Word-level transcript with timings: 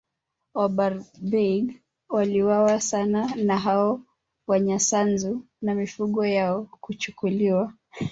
Wabarbaig 0.53 1.73
waliuawa 2.09 2.81
sana 2.81 3.35
na 3.35 3.57
hao 3.57 4.01
Wanyisanzu 4.47 5.45
na 5.61 5.75
mifugo 5.75 6.25
yao 6.25 6.69
kuchukuliwa 6.81 7.73